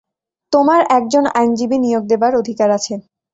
তোমার 0.53 0.81
একজন 0.97 1.23
আইনজীবী 1.35 1.77
নিয়োগ 1.79 2.03
দেবার 2.11 2.31
অধিকার 2.35 2.69
আছে। 2.71 2.93